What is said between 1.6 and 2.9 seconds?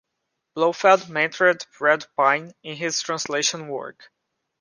Red Pine in